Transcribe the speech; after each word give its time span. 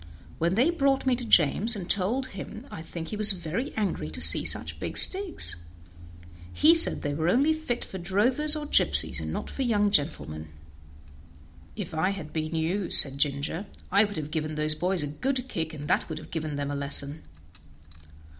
When 0.39 0.55
they 0.55 0.71
brought 0.71 1.05
me 1.05 1.15
to 1.17 1.23
James 1.23 1.75
and 1.75 1.87
told 1.87 2.29
him 2.33 2.65
I 2.71 2.81
think 2.81 3.09
he 3.09 3.15
was 3.15 3.33
very 3.33 3.71
angry 3.77 4.09
to 4.09 4.19
see 4.19 4.43
such 4.43 4.79
big 4.79 4.97
sticks. 4.97 5.57
He 6.51 6.73
said 6.73 7.03
they 7.03 7.13
were 7.13 7.29
only 7.29 7.53
fit 7.53 7.85
for 7.85 7.99
drovers 7.99 8.55
or 8.55 8.65
gypsies, 8.65 9.21
and 9.21 9.31
not 9.31 9.47
for 9.51 9.61
young 9.61 9.91
gentlemen." 9.91 10.47
"If 11.75 11.93
I 11.93 12.09
had 12.09 12.33
been 12.33 12.55
you," 12.55 12.89
said 12.89 13.19
Ginger, 13.19 13.67
"I 13.91 14.03
would 14.03 14.17
have 14.17 14.31
given 14.31 14.55
those 14.55 14.73
boys 14.73 15.03
a 15.03 15.07
good 15.07 15.47
kick, 15.47 15.71
and 15.71 15.87
that 15.87 16.09
would 16.09 16.17
have 16.17 16.31
given 16.31 16.55
them 16.55 16.71
a 16.71 16.75
lesson." 16.75 17.21